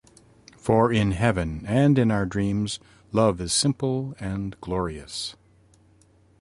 For 0.57 0.91
in 0.91 1.11
heaven 1.11 1.63
and 1.67 1.99
in 1.99 2.09
our 2.09 2.25
dreams, 2.25 2.79
love 3.11 3.39
is 3.39 3.53
simple 3.53 4.15
and 4.19 4.59
glorious. 4.59 5.35